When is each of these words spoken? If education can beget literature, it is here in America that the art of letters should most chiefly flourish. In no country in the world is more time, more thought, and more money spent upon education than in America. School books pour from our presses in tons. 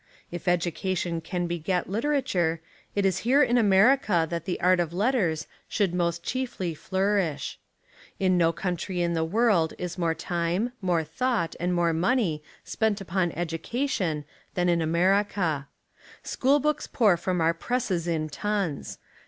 If 0.31 0.47
education 0.47 1.21
can 1.21 1.45
beget 1.45 1.87
literature, 1.87 2.59
it 2.95 3.05
is 3.05 3.19
here 3.19 3.43
in 3.43 3.55
America 3.55 4.25
that 4.31 4.45
the 4.45 4.59
art 4.59 4.79
of 4.79 4.93
letters 4.93 5.45
should 5.69 5.93
most 5.93 6.23
chiefly 6.23 6.73
flourish. 6.73 7.59
In 8.19 8.35
no 8.35 8.51
country 8.51 9.03
in 9.03 9.13
the 9.13 9.23
world 9.23 9.75
is 9.77 9.99
more 9.99 10.15
time, 10.15 10.71
more 10.81 11.03
thought, 11.03 11.55
and 11.59 11.71
more 11.71 11.93
money 11.93 12.41
spent 12.63 12.99
upon 12.99 13.31
education 13.33 14.25
than 14.55 14.69
in 14.69 14.81
America. 14.81 15.67
School 16.23 16.59
books 16.59 16.87
pour 16.87 17.15
from 17.15 17.39
our 17.39 17.53
presses 17.53 18.07
in 18.07 18.27
tons. 18.27 18.97